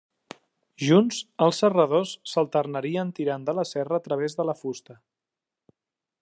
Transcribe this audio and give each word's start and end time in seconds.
Junts, 0.83 1.19
els 1.47 1.59
serradors 1.63 2.13
s'alternarien 2.31 3.11
tirant 3.19 3.45
de 3.51 3.55
la 3.59 3.67
serra 3.73 4.01
a 4.01 4.05
través 4.09 4.39
de 4.41 4.47
la 4.53 4.57
fusta. 4.63 4.99